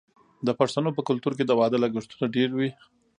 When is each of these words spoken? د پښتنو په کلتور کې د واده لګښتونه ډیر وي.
د 0.47 0.49
پښتنو 0.59 0.89
په 0.97 1.01
کلتور 1.09 1.33
کې 1.37 1.45
د 1.47 1.51
واده 1.59 1.77
لګښتونه 1.83 2.25
ډیر 2.35 2.49
وي. 2.57 2.69